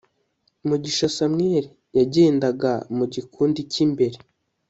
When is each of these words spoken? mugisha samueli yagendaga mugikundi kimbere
mugisha 0.67 1.07
samueli 1.17 1.69
yagendaga 1.97 2.71
mugikundi 2.97 3.59
kimbere 3.71 4.17